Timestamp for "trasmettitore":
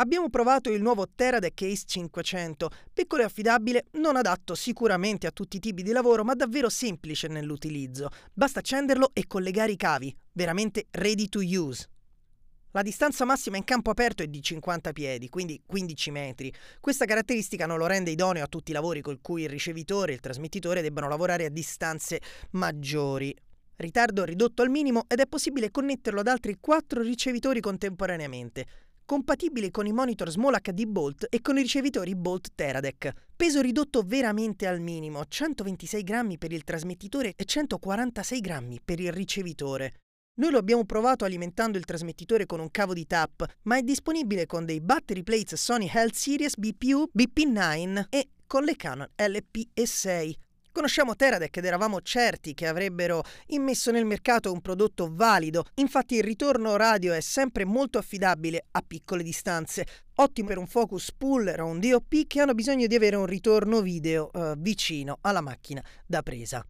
20.20-20.80, 36.62-37.32, 41.86-42.46